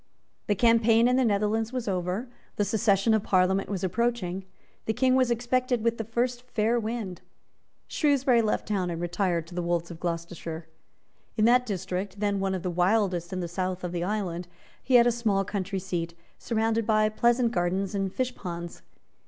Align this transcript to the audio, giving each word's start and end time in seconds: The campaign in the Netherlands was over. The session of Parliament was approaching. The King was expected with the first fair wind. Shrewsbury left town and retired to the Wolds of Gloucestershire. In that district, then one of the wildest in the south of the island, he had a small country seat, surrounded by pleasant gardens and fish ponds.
The 0.47 0.55
campaign 0.55 1.07
in 1.07 1.15
the 1.15 1.23
Netherlands 1.23 1.71
was 1.71 1.87
over. 1.87 2.27
The 2.55 2.65
session 2.65 3.13
of 3.13 3.21
Parliament 3.21 3.69
was 3.69 3.83
approaching. 3.83 4.45
The 4.87 4.93
King 4.95 5.13
was 5.13 5.29
expected 5.29 5.83
with 5.83 5.99
the 5.99 6.03
first 6.03 6.41
fair 6.41 6.79
wind. 6.79 7.21
Shrewsbury 7.87 8.41
left 8.41 8.67
town 8.67 8.89
and 8.89 8.99
retired 8.99 9.45
to 9.45 9.53
the 9.53 9.61
Wolds 9.61 9.91
of 9.91 9.99
Gloucestershire. 9.99 10.65
In 11.37 11.45
that 11.45 11.67
district, 11.67 12.19
then 12.19 12.39
one 12.39 12.55
of 12.55 12.63
the 12.63 12.71
wildest 12.71 13.31
in 13.31 13.41
the 13.41 13.47
south 13.47 13.83
of 13.83 13.91
the 13.91 14.03
island, 14.03 14.47
he 14.81 14.95
had 14.95 15.05
a 15.05 15.11
small 15.11 15.45
country 15.45 15.77
seat, 15.77 16.15
surrounded 16.39 16.87
by 16.87 17.07
pleasant 17.07 17.51
gardens 17.51 17.93
and 17.93 18.11
fish 18.11 18.33
ponds. 18.33 18.81